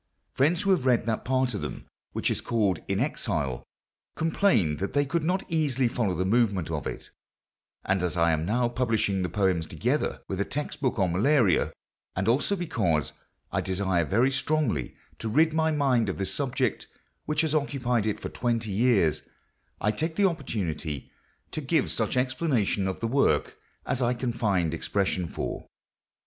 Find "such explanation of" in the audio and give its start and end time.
21.91-23.01